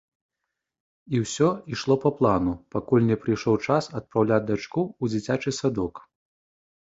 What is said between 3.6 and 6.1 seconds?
час адпраўляць дачку ў дзіцячы садок.